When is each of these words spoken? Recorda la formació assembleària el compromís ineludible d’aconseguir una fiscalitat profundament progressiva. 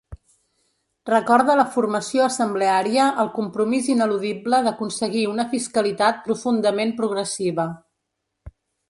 Recorda 1.09 1.55
la 1.59 1.65
formació 1.73 2.23
assembleària 2.27 3.09
el 3.23 3.29
compromís 3.35 3.89
ineludible 3.95 4.63
d’aconseguir 4.69 5.27
una 5.33 5.45
fiscalitat 5.53 6.25
profundament 6.31 6.95
progressiva. 7.03 7.67